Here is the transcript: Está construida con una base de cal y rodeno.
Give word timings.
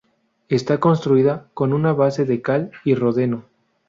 Está 0.49 0.79
construida 0.79 1.47
con 1.53 1.73
una 1.73 1.93
base 1.93 2.25
de 2.25 2.41
cal 2.41 2.71
y 2.83 2.95
rodeno. 2.95 3.45